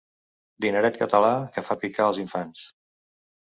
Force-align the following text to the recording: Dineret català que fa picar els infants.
Dineret 0.65 0.97
català 1.03 1.31
que 1.59 1.67
fa 1.69 1.79
picar 1.85 2.07
els 2.11 2.25
infants. 2.27 2.69